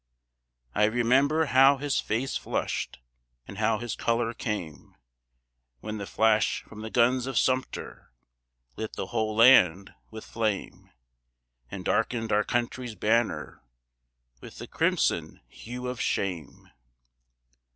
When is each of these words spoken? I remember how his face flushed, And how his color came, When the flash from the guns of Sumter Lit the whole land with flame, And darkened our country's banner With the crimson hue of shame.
I 0.73 0.85
remember 0.85 1.45
how 1.45 1.77
his 1.77 1.99
face 1.99 2.35
flushed, 2.35 2.97
And 3.47 3.59
how 3.59 3.77
his 3.77 3.95
color 3.95 4.33
came, 4.33 4.95
When 5.81 5.99
the 5.99 6.07
flash 6.07 6.63
from 6.63 6.81
the 6.81 6.89
guns 6.89 7.27
of 7.27 7.37
Sumter 7.37 8.11
Lit 8.77 8.93
the 8.95 9.05
whole 9.05 9.35
land 9.35 9.93
with 10.09 10.25
flame, 10.25 10.89
And 11.69 11.85
darkened 11.85 12.31
our 12.31 12.43
country's 12.43 12.95
banner 12.95 13.61
With 14.39 14.57
the 14.57 14.65
crimson 14.65 15.39
hue 15.49 15.85
of 15.87 16.01
shame. 16.01 16.71